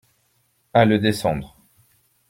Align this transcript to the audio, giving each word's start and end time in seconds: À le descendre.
À 0.73 0.83
le 0.85 0.97
descendre. 0.97 1.59